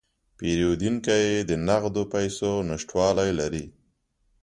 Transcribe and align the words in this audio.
پیرودونکی 0.37 1.25
د 1.49 1.51
نغدو 1.67 2.03
پیسو 2.13 2.51
نشتوالی 2.69 3.31
لري. 3.39 3.65